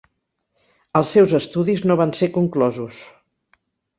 Els 0.99 1.11
seus 1.17 1.35
estudis 1.41 1.85
no 1.91 1.99
van 2.01 2.15
ser 2.21 2.31
conclosos. 2.39 3.03